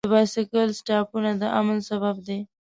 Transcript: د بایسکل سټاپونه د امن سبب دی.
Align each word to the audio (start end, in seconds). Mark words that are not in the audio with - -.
د 0.05 0.09
بایسکل 0.13 0.67
سټاپونه 0.79 1.31
د 1.41 1.43
امن 1.59 1.77
سبب 1.89 2.15
دی. 2.27 2.39